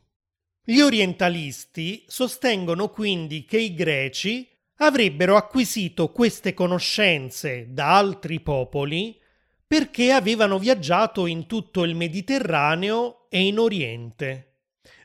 Gli 0.62 0.81
orientalisti 0.81 2.03
sostengono 2.05 2.89
quindi 2.89 3.45
che 3.45 3.57
i 3.57 3.74
greci 3.74 4.47
avrebbero 4.77 5.36
acquisito 5.36 6.12
queste 6.12 6.53
conoscenze 6.53 7.67
da 7.69 7.98
altri 7.98 8.39
popoli 8.41 9.19
perché 9.65 10.12
avevano 10.12 10.60
viaggiato 10.60 11.25
in 11.25 11.46
tutto 11.46 11.84
il 11.84 11.96
Mediterraneo 11.96 13.27
e 13.29 13.46
in 13.46 13.60
Oriente. 13.60 14.43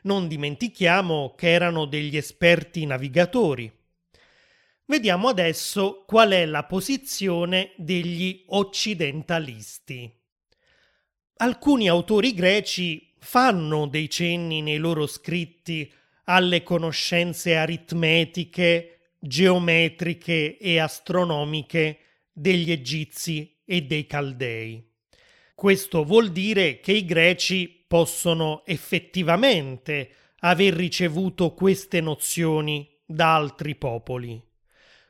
Non 0.03 0.27
dimentichiamo 0.27 1.33
che 1.35 1.49
erano 1.49 1.85
degli 1.85 2.15
esperti 2.15 2.85
navigatori. 2.85 3.71
Vediamo 4.85 5.27
adesso 5.29 6.03
qual 6.05 6.31
è 6.31 6.45
la 6.45 6.63
posizione 6.63 7.71
degli 7.77 8.43
occidentalisti. 8.47 10.11
Alcuni 11.37 11.89
autori 11.89 12.33
greci 12.33 13.13
fanno 13.17 13.87
dei 13.87 14.09
cenni 14.09 14.61
nei 14.61 14.77
loro 14.77 15.07
scritti 15.07 15.91
alle 16.25 16.63
conoscenze 16.63 17.55
aritmetiche, 17.55 18.92
geometriche 19.25 20.57
e 20.57 20.79
astronomiche 20.79 21.99
degli 22.33 22.71
egizi 22.71 23.61
e 23.63 23.83
dei 23.83 24.05
caldei. 24.05 24.85
Questo 25.55 26.03
vuol 26.03 26.31
dire 26.31 26.81
che 26.81 26.91
i 26.91 27.05
greci 27.05 27.85
possono 27.87 28.65
effettivamente 28.65 30.09
aver 30.39 30.73
ricevuto 30.73 31.53
queste 31.53 32.01
nozioni 32.01 32.85
da 33.05 33.35
altri 33.35 33.75
popoli. 33.75 34.41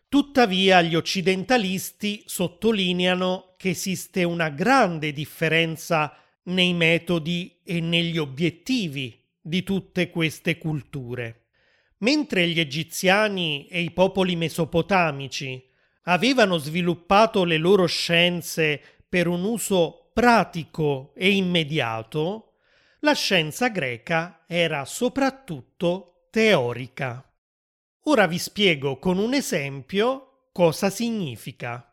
Tuttavia 0.08 0.84
gli 0.84 0.94
occidentalisti 0.94 2.22
sottolineano 2.28 3.56
che 3.58 3.70
esiste 3.70 4.24
una 4.24 4.50
grande 4.50 5.12
differenza 5.12 6.16
nei 6.44 6.74
metodi 6.74 7.62
e 7.64 7.80
negli 7.80 8.20
obiettivi 8.20 9.20
di 9.42 9.64
tutte 9.64 10.12
queste 10.12 10.60
culture. 10.60 11.43
Mentre 12.04 12.50
gli 12.50 12.60
egiziani 12.60 13.66
e 13.68 13.80
i 13.80 13.92
popoli 13.92 14.36
mesopotamici 14.36 15.66
avevano 16.04 16.58
sviluppato 16.58 17.46
le 17.46 17.58
loro 17.58 17.86
scienze 17.86 18.82
per 19.08 19.28
un 19.28 19.46
uso 19.46 20.10
pratico 20.14 21.14
e 21.16 21.32
immediato, 21.32 22.56
la 23.00 23.14
scienza 23.14 23.70
greca 23.70 24.44
era 24.48 24.84
soprattutto 24.84 26.28
teorica. 26.30 27.26
Ora 28.04 28.28
vi 28.28 28.38
spiego 28.38 29.00
con 29.00 29.18
un 29.18 29.34
esempio 29.34 30.50
cosa 30.52 30.90
significa. 30.90 31.90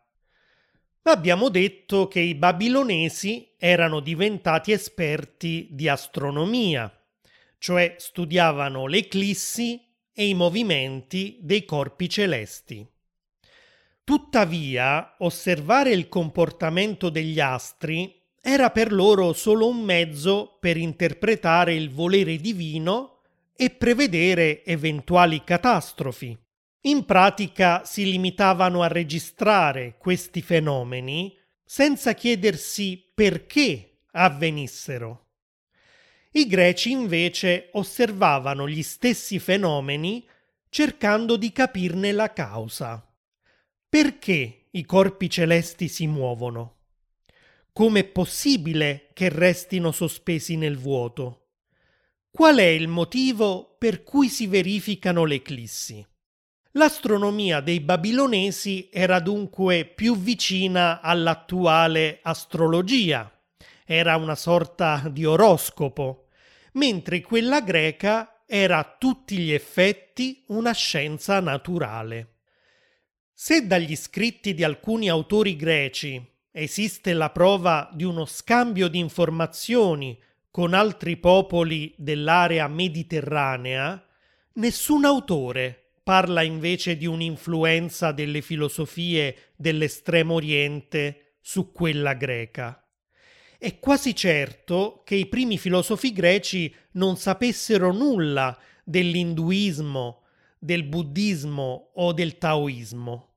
Abbiamo 1.03 1.47
detto 1.47 2.09
che 2.09 2.19
i 2.19 2.35
babilonesi 2.35 3.55
erano 3.57 4.01
diventati 4.01 4.73
esperti 4.73 5.69
di 5.71 5.87
astronomia, 5.87 6.93
cioè 7.57 7.95
studiavano 7.97 8.87
le 8.87 8.97
eclissi 8.97 9.89
e 10.13 10.27
i 10.27 10.33
movimenti 10.33 11.37
dei 11.41 11.65
corpi 11.65 12.09
celesti. 12.09 12.85
Tuttavia, 14.03 15.15
osservare 15.19 15.91
il 15.91 16.09
comportamento 16.09 17.09
degli 17.09 17.39
astri 17.39 18.19
era 18.41 18.71
per 18.71 18.91
loro 18.91 19.33
solo 19.33 19.67
un 19.67 19.81
mezzo 19.81 20.57
per 20.59 20.75
interpretare 20.75 21.75
il 21.75 21.91
volere 21.91 22.37
divino 22.37 23.19
e 23.55 23.69
prevedere 23.69 24.65
eventuali 24.65 25.43
catastrofi. 25.43 26.37
In 26.85 27.05
pratica 27.05 27.85
si 27.85 28.03
limitavano 28.05 28.81
a 28.81 28.87
registrare 28.87 29.97
questi 29.99 30.41
fenomeni 30.41 31.37
senza 31.63 32.13
chiedersi 32.13 33.11
perché 33.13 33.99
avvenissero. 34.13 35.30
I 36.33 36.47
greci 36.47 36.91
invece 36.91 37.69
osservavano 37.73 38.67
gli 38.69 38.83
stessi 38.83 39.37
fenomeni 39.37 40.25
cercando 40.69 41.35
di 41.35 41.51
capirne 41.51 42.13
la 42.13 42.31
causa. 42.31 43.05
Perché 43.89 44.67
i 44.71 44.85
corpi 44.85 45.29
celesti 45.29 45.89
si 45.89 46.07
muovono? 46.07 46.77
Com'è 47.73 48.05
possibile 48.05 49.09
che 49.11 49.27
restino 49.27 49.91
sospesi 49.91 50.55
nel 50.55 50.77
vuoto? 50.77 51.47
Qual 52.31 52.55
è 52.57 52.63
il 52.63 52.87
motivo 52.87 53.75
per 53.77 54.03
cui 54.03 54.29
si 54.29 54.47
verificano 54.47 55.25
le 55.25 55.35
eclissi? 55.35 56.05
L'astronomia 56.75 57.59
dei 57.59 57.81
babilonesi 57.81 58.87
era 58.89 59.19
dunque 59.19 59.83
più 59.83 60.17
vicina 60.17 61.01
all'attuale 61.01 62.19
astrologia, 62.21 63.29
era 63.83 64.15
una 64.15 64.35
sorta 64.35 65.09
di 65.11 65.25
oroscopo, 65.25 66.20
mentre 66.73 67.21
quella 67.21 67.61
greca 67.61 68.43
era 68.45 68.79
a 68.79 68.95
tutti 68.97 69.37
gli 69.37 69.51
effetti 69.51 70.43
una 70.47 70.73
scienza 70.73 71.39
naturale. 71.39 72.35
Se 73.33 73.65
dagli 73.65 73.95
scritti 73.95 74.53
di 74.53 74.63
alcuni 74.63 75.09
autori 75.09 75.55
greci 75.55 76.23
esiste 76.51 77.13
la 77.13 77.29
prova 77.29 77.89
di 77.93 78.03
uno 78.03 78.25
scambio 78.25 78.87
di 78.87 78.99
informazioni 78.99 80.21
con 80.51 80.73
altri 80.73 81.15
popoli 81.17 81.93
dell'area 81.97 82.67
mediterranea, 82.67 84.05
nessun 84.53 85.05
autore 85.05 85.93
parla 86.03 86.41
invece 86.41 86.97
di 86.97 87.05
un'influenza 87.05 88.11
delle 88.11 88.41
filosofie 88.41 89.53
dell'estremo 89.55 90.33
oriente 90.33 91.35
su 91.39 91.71
quella 91.71 92.13
greca. 92.13 92.80
È 93.63 93.77
quasi 93.77 94.15
certo 94.15 95.03
che 95.05 95.13
i 95.13 95.27
primi 95.27 95.55
filosofi 95.59 96.13
greci 96.13 96.73
non 96.93 97.15
sapessero 97.15 97.93
nulla 97.93 98.57
dell'induismo, 98.83 100.23
del 100.57 100.83
buddismo 100.83 101.91
o 101.93 102.11
del 102.11 102.39
taoismo. 102.39 103.35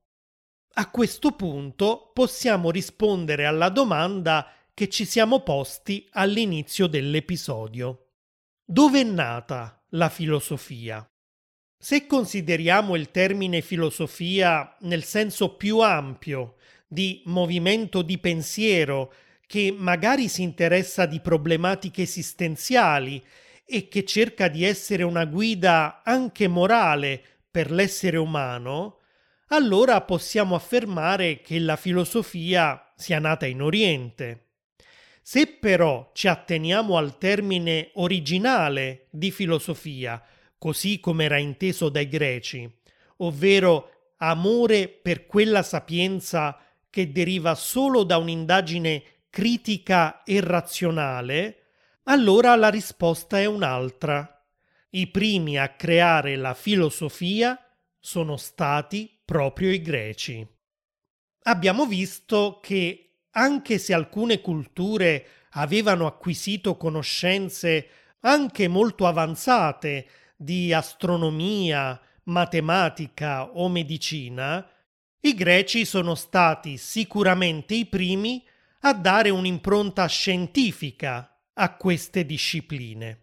A 0.77 0.89
questo 0.89 1.33
punto 1.33 2.09
possiamo 2.11 2.71
rispondere 2.71 3.45
alla 3.45 3.69
domanda 3.69 4.51
che 4.73 4.89
ci 4.89 5.05
siamo 5.05 5.41
posti 5.41 6.09
all'inizio 6.13 6.87
dell'episodio. 6.87 8.13
Dove 8.65 9.01
è 9.01 9.03
nata 9.03 9.79
la 9.89 10.09
filosofia? 10.09 11.07
Se 11.77 12.07
consideriamo 12.07 12.95
il 12.95 13.11
termine 13.11 13.61
filosofia 13.61 14.75
nel 14.79 15.03
senso 15.03 15.55
più 15.55 15.81
ampio 15.81 16.55
di 16.87 17.21
movimento 17.25 18.01
di 18.01 18.17
pensiero 18.17 19.13
che 19.47 19.73
magari 19.75 20.27
si 20.27 20.41
interessa 20.41 21.05
di 21.05 21.19
problematiche 21.19 22.03
esistenziali 22.03 23.23
e 23.65 23.87
che 23.87 24.05
cerca 24.05 24.47
di 24.47 24.63
essere 24.63 25.03
una 25.03 25.25
guida 25.25 26.01
anche 26.03 26.47
morale 26.47 27.21
per 27.49 27.71
l'essere 27.71 28.17
umano, 28.17 28.99
allora 29.47 30.01
possiamo 30.01 30.55
affermare 30.55 31.41
che 31.41 31.59
la 31.59 31.75
filosofia 31.75 32.91
sia 32.95 33.19
nata 33.19 33.45
in 33.45 33.61
Oriente. 33.61 34.41
Se 35.21 35.47
però 35.47 36.11
ci 36.13 36.27
atteniamo 36.27 36.97
al 36.97 37.17
termine 37.17 37.89
originale 37.95 39.07
di 39.09 39.31
filosofia, 39.31 40.21
così 40.57 40.99
come 40.99 41.25
era 41.25 41.37
inteso 41.37 41.89
dai 41.89 42.07
greci, 42.07 42.69
ovvero 43.17 44.13
amore 44.17 44.87
per 44.87 45.25
quella 45.25 45.63
sapienza 45.63 46.59
che 46.89 47.11
deriva 47.11 47.55
solo 47.55 48.03
da 48.03 48.17
un'indagine 48.17 49.03
critica 49.35 50.23
e 50.23 50.39
razionale, 50.39 51.63
allora 52.03 52.55
la 52.55 52.69
risposta 52.69 53.37
è 53.37 53.43
un'altra. 53.43 54.47
I 54.91 55.07
primi 55.07 55.57
a 55.57 55.75
creare 55.75 56.37
la 56.37 56.53
filosofia 56.53 57.59
sono 57.99 58.37
stati 58.37 59.21
proprio 59.25 59.71
i 59.71 59.81
greci. 59.81 60.47
Abbiamo 61.47 61.85
visto 61.85 62.61
che 62.63 63.23
anche 63.31 63.77
se 63.77 63.93
alcune 63.93 64.39
culture 64.39 65.27
avevano 65.49 66.05
acquisito 66.05 66.77
conoscenze 66.77 67.89
anche 68.21 68.69
molto 68.69 69.05
avanzate 69.05 70.07
di 70.37 70.71
astronomia, 70.71 71.99
matematica 72.23 73.51
o 73.51 73.67
medicina, 73.67 74.65
i 75.19 75.33
greci 75.33 75.83
sono 75.83 76.15
stati 76.15 76.77
sicuramente 76.77 77.73
i 77.75 77.85
primi 77.85 78.41
a 78.81 78.93
dare 78.93 79.29
un'impronta 79.29 80.05
scientifica 80.07 81.41
a 81.53 81.75
queste 81.75 82.25
discipline. 82.25 83.21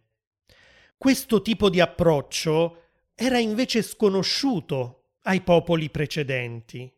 Questo 0.97 1.43
tipo 1.43 1.69
di 1.69 1.81
approccio 1.81 2.83
era 3.15 3.39
invece 3.39 3.83
sconosciuto 3.83 5.15
ai 5.23 5.41
popoli 5.43 5.91
precedenti. 5.91 6.93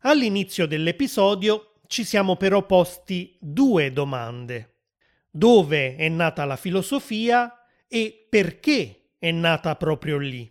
All'inizio 0.00 0.66
dell'episodio 0.66 1.80
ci 1.86 2.04
siamo 2.04 2.36
però 2.36 2.66
posti 2.66 3.36
due 3.40 3.92
domande. 3.92 4.80
Dove 5.30 5.96
è 5.96 6.08
nata 6.08 6.44
la 6.44 6.56
filosofia 6.56 7.66
e 7.88 8.26
perché 8.28 9.12
è 9.18 9.30
nata 9.30 9.74
proprio 9.76 10.18
lì? 10.18 10.50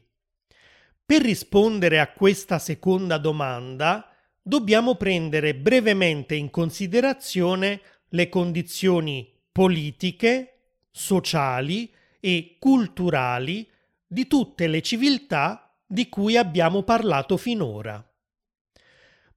Per 1.05 1.21
rispondere 1.21 1.99
a 1.99 2.11
questa 2.11 2.59
seconda 2.59 3.17
domanda 3.17 4.12
dobbiamo 4.43 4.95
prendere 4.95 5.55
brevemente 5.55 6.35
in 6.35 6.49
considerazione 6.49 7.79
le 8.09 8.29
condizioni 8.29 9.31
politiche, 9.51 10.57
sociali 10.91 11.91
e 12.19 12.57
culturali 12.59 13.67
di 14.05 14.27
tutte 14.27 14.67
le 14.67 14.81
civiltà 14.81 15.75
di 15.87 16.09
cui 16.09 16.37
abbiamo 16.37 16.83
parlato 16.83 17.37
finora. 17.37 18.05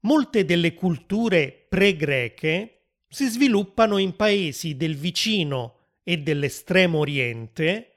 Molte 0.00 0.44
delle 0.44 0.74
culture 0.74 1.66
pre-greche 1.68 2.88
si 3.08 3.26
sviluppano 3.28 3.98
in 3.98 4.14
paesi 4.16 4.76
del 4.76 4.96
vicino 4.96 5.76
e 6.02 6.18
dell'estremo 6.18 6.98
oriente, 6.98 7.92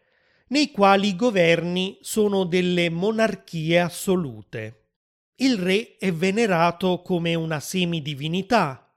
nei 0.48 0.72
quali 0.72 1.10
i 1.10 1.16
governi 1.16 1.98
sono 2.02 2.44
delle 2.44 2.90
monarchie 2.90 3.80
assolute. 3.80 4.89
Il 5.40 5.58
re 5.58 5.98
è 5.98 6.12
venerato 6.12 7.02
come 7.02 7.36
una 7.36 7.60
semidivinità 7.60 8.94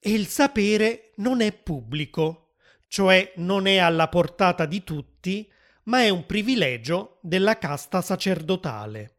e 0.00 0.12
il 0.12 0.26
sapere 0.26 1.12
non 1.16 1.40
è 1.40 1.52
pubblico, 1.52 2.54
cioè 2.88 3.32
non 3.36 3.66
è 3.66 3.78
alla 3.78 4.08
portata 4.08 4.66
di 4.66 4.84
tutti, 4.84 5.50
ma 5.84 6.02
è 6.02 6.08
un 6.08 6.26
privilegio 6.26 7.18
della 7.22 7.58
casta 7.58 8.00
sacerdotale. 8.00 9.14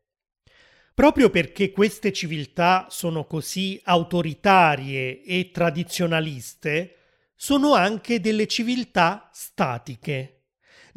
Proprio 0.93 1.29
perché 1.29 1.71
queste 1.71 2.11
civiltà 2.11 2.87
sono 2.89 3.25
così 3.25 3.79
autoritarie 3.83 5.23
e 5.23 5.51
tradizionaliste, 5.51 6.95
sono 7.35 7.73
anche 7.73 8.19
delle 8.19 8.47
civiltà 8.47 9.29
statiche 9.31 10.37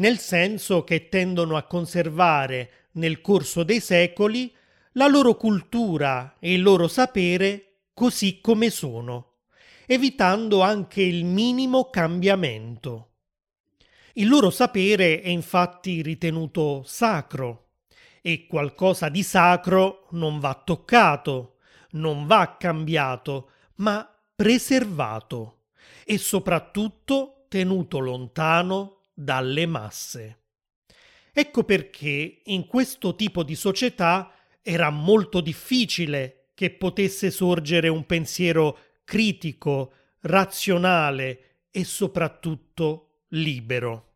nel 0.00 0.18
senso 0.18 0.82
che 0.82 1.08
tendono 1.08 1.56
a 1.56 1.64
conservare 1.64 2.88
nel 2.92 3.20
corso 3.20 3.62
dei 3.62 3.80
secoli 3.80 4.52
la 4.94 5.06
loro 5.06 5.36
cultura 5.36 6.36
e 6.40 6.54
il 6.54 6.62
loro 6.62 6.88
sapere 6.88 7.82
così 7.94 8.40
come 8.40 8.70
sono, 8.70 9.34
evitando 9.86 10.62
anche 10.62 11.02
il 11.02 11.24
minimo 11.24 11.90
cambiamento. 11.90 13.10
Il 14.14 14.28
loro 14.28 14.50
sapere 14.50 15.20
è 15.20 15.28
infatti 15.28 16.02
ritenuto 16.02 16.82
sacro 16.84 17.68
e 18.20 18.46
qualcosa 18.46 19.08
di 19.08 19.22
sacro 19.22 20.08
non 20.10 20.40
va 20.40 20.60
toccato, 20.64 21.58
non 21.92 22.26
va 22.26 22.56
cambiato, 22.58 23.50
ma 23.76 24.08
preservato 24.34 25.66
e 26.04 26.18
soprattutto 26.18 27.44
tenuto 27.48 27.98
lontano 28.00 29.02
dalle 29.14 29.66
masse. 29.66 30.38
Ecco 31.32 31.62
perché 31.62 32.42
in 32.44 32.66
questo 32.66 33.14
tipo 33.14 33.44
di 33.44 33.54
società 33.54 34.32
era 34.62 34.90
molto 34.90 35.40
difficile 35.40 36.50
che 36.54 36.70
potesse 36.70 37.30
sorgere 37.30 37.88
un 37.88 38.04
pensiero 38.04 38.78
critico, 39.04 39.92
razionale 40.20 41.64
e 41.70 41.84
soprattutto 41.84 43.22
libero. 43.28 44.08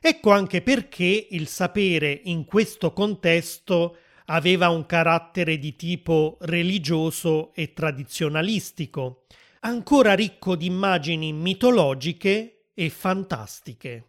Ecco 0.00 0.30
anche 0.30 0.62
perché 0.62 1.28
il 1.30 1.48
sapere 1.48 2.20
in 2.24 2.44
questo 2.44 2.92
contesto 2.92 3.96
aveva 4.26 4.68
un 4.68 4.86
carattere 4.86 5.58
di 5.58 5.76
tipo 5.76 6.36
religioso 6.42 7.52
e 7.54 7.72
tradizionalistico, 7.72 9.26
ancora 9.60 10.14
ricco 10.14 10.56
di 10.56 10.66
immagini 10.66 11.32
mitologiche 11.32 12.70
e 12.74 12.90
fantastiche. 12.90 14.04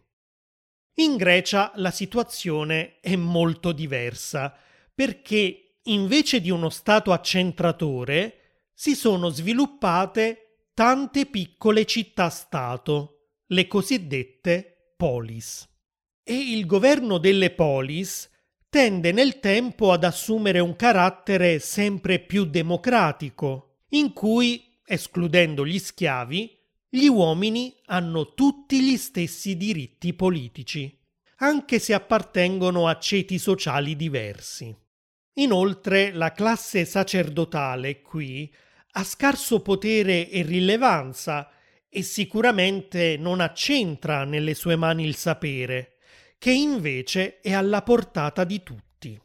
In 0.94 1.16
Grecia 1.16 1.72
la 1.76 1.90
situazione 1.90 3.00
è 3.00 3.16
molto 3.16 3.72
diversa 3.72 4.56
perché 5.00 5.78
invece 5.84 6.42
di 6.42 6.50
uno 6.50 6.68
Stato 6.68 7.10
accentratore 7.12 8.66
si 8.74 8.94
sono 8.94 9.30
sviluppate 9.30 10.66
tante 10.74 11.24
piccole 11.24 11.86
città-stato, 11.86 13.28
le 13.46 13.66
cosiddette 13.66 14.92
polis. 14.98 15.66
E 16.22 16.34
il 16.34 16.66
governo 16.66 17.16
delle 17.16 17.48
polis 17.48 18.28
tende 18.68 19.10
nel 19.10 19.40
tempo 19.40 19.90
ad 19.90 20.04
assumere 20.04 20.58
un 20.58 20.76
carattere 20.76 21.60
sempre 21.60 22.18
più 22.18 22.44
democratico, 22.44 23.78
in 23.92 24.12
cui, 24.12 24.82
escludendo 24.84 25.64
gli 25.64 25.78
schiavi, 25.78 26.58
gli 26.90 27.06
uomini 27.06 27.74
hanno 27.86 28.34
tutti 28.34 28.82
gli 28.82 28.98
stessi 28.98 29.56
diritti 29.56 30.12
politici, 30.12 30.94
anche 31.36 31.78
se 31.78 31.94
appartengono 31.94 32.86
a 32.86 32.98
ceti 32.98 33.38
sociali 33.38 33.96
diversi. 33.96 34.88
Inoltre 35.40 36.12
la 36.12 36.32
classe 36.32 36.84
sacerdotale 36.84 38.02
qui 38.02 38.52
ha 38.92 39.04
scarso 39.04 39.62
potere 39.62 40.28
e 40.28 40.42
rilevanza 40.42 41.50
e 41.88 42.02
sicuramente 42.02 43.16
non 43.16 43.40
accentra 43.40 44.24
nelle 44.24 44.52
sue 44.52 44.76
mani 44.76 45.04
il 45.04 45.16
sapere, 45.16 45.96
che 46.36 46.52
invece 46.52 47.40
è 47.40 47.54
alla 47.54 47.80
portata 47.80 48.44
di 48.44 48.62
tutti. 48.62 49.18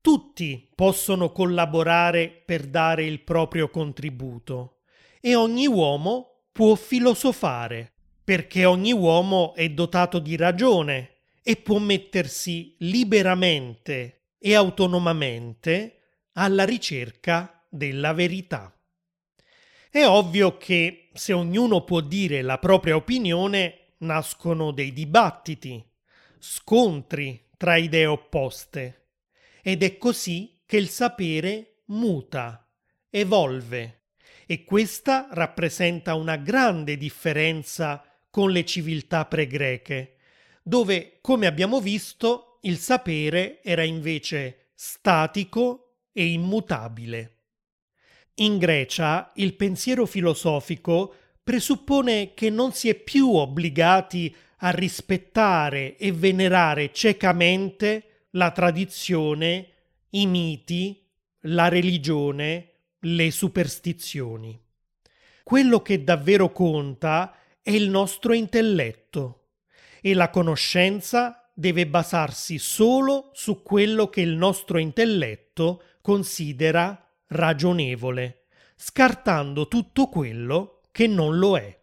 Tutti 0.00 0.70
possono 0.74 1.32
collaborare 1.32 2.42
per 2.46 2.66
dare 2.66 3.04
il 3.04 3.22
proprio 3.22 3.68
contributo 3.68 4.78
e 5.20 5.34
ogni 5.34 5.66
uomo 5.66 6.44
può 6.50 6.74
filosofare, 6.76 7.92
perché 8.24 8.64
ogni 8.64 8.92
uomo 8.92 9.52
è 9.54 9.68
dotato 9.68 10.18
di 10.18 10.34
ragione 10.34 11.18
e 11.42 11.56
può 11.56 11.78
mettersi 11.78 12.74
liberamente 12.78 14.21
e 14.44 14.56
autonomamente 14.56 15.98
alla 16.32 16.64
ricerca 16.64 17.64
della 17.68 18.12
verità. 18.12 18.76
È 19.88 20.04
ovvio 20.04 20.56
che 20.56 21.10
se 21.12 21.32
ognuno 21.32 21.84
può 21.84 22.00
dire 22.00 22.42
la 22.42 22.58
propria 22.58 22.96
opinione, 22.96 23.94
nascono 23.98 24.72
dei 24.72 24.92
dibattiti, 24.92 25.84
scontri 26.38 27.50
tra 27.56 27.76
idee 27.76 28.06
opposte, 28.06 29.10
ed 29.62 29.84
è 29.84 29.96
così 29.96 30.60
che 30.66 30.76
il 30.76 30.88
sapere 30.88 31.82
muta, 31.86 32.68
evolve 33.10 34.06
e 34.46 34.64
questa 34.64 35.28
rappresenta 35.30 36.14
una 36.14 36.36
grande 36.36 36.96
differenza 36.96 38.04
con 38.28 38.50
le 38.50 38.64
civiltà 38.64 39.26
pregreche, 39.26 40.16
dove, 40.62 41.18
come 41.20 41.46
abbiamo 41.46 41.80
visto, 41.80 42.51
il 42.62 42.78
sapere 42.78 43.62
era 43.62 43.82
invece 43.82 44.70
statico 44.74 45.96
e 46.12 46.26
immutabile. 46.26 47.36
In 48.36 48.58
Grecia 48.58 49.30
il 49.36 49.54
pensiero 49.54 50.06
filosofico 50.06 51.14
presuppone 51.42 52.34
che 52.34 52.50
non 52.50 52.72
si 52.72 52.88
è 52.88 52.94
più 52.94 53.34
obbligati 53.34 54.34
a 54.58 54.70
rispettare 54.70 55.96
e 55.96 56.12
venerare 56.12 56.92
ciecamente 56.92 58.26
la 58.30 58.50
tradizione, 58.52 59.68
i 60.10 60.26
miti, 60.26 61.04
la 61.46 61.68
religione, 61.68 62.70
le 63.00 63.30
superstizioni. 63.30 64.58
Quello 65.42 65.82
che 65.82 66.04
davvero 66.04 66.52
conta 66.52 67.36
è 67.60 67.70
il 67.70 67.90
nostro 67.90 68.32
intelletto 68.32 69.48
e 70.00 70.14
la 70.14 70.30
conoscenza 70.30 71.41
deve 71.52 71.86
basarsi 71.86 72.58
solo 72.58 73.30
su 73.34 73.62
quello 73.62 74.08
che 74.08 74.20
il 74.20 74.36
nostro 74.36 74.78
intelletto 74.78 75.82
considera 76.00 76.98
ragionevole, 77.28 78.46
scartando 78.76 79.68
tutto 79.68 80.08
quello 80.08 80.80
che 80.90 81.06
non 81.06 81.38
lo 81.38 81.56
è. 81.56 81.80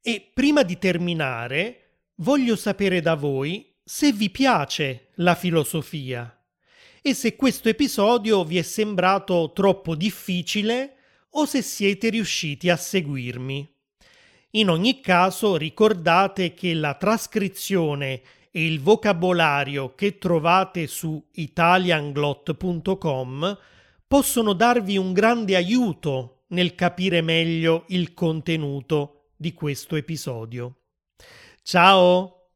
E 0.00 0.30
prima 0.32 0.62
di 0.62 0.78
terminare, 0.78 1.98
voglio 2.16 2.56
sapere 2.56 3.00
da 3.00 3.14
voi 3.14 3.74
se 3.82 4.12
vi 4.12 4.30
piace 4.30 5.08
la 5.16 5.34
filosofia 5.34 6.30
e 7.06 7.14
se 7.14 7.36
questo 7.36 7.68
episodio 7.68 8.44
vi 8.44 8.58
è 8.58 8.62
sembrato 8.62 9.52
troppo 9.54 9.94
difficile 9.94 10.96
o 11.30 11.44
se 11.44 11.62
siete 11.62 12.08
riusciti 12.08 12.68
a 12.68 12.76
seguirmi. 12.76 13.74
In 14.50 14.70
ogni 14.70 15.00
caso 15.00 15.56
ricordate 15.56 16.52
che 16.52 16.74
la 16.74 16.94
trascrizione 16.94 18.22
e 18.56 18.64
il 18.64 18.80
vocabolario 18.80 19.94
che 19.94 20.16
trovate 20.16 20.86
su 20.86 21.22
italianglot.com 21.32 23.58
possono 24.06 24.54
darvi 24.54 24.96
un 24.96 25.12
grande 25.12 25.56
aiuto 25.56 26.44
nel 26.48 26.74
capire 26.74 27.20
meglio 27.20 27.84
il 27.88 28.14
contenuto 28.14 29.32
di 29.36 29.52
questo 29.52 29.94
episodio. 29.94 30.76
Ciao! 31.62 32.35